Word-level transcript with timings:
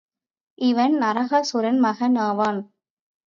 இவன் 0.59 0.95
நரகாசுரன் 1.01 1.79
மகன் 1.79 2.15
ஆவான். 2.15 2.61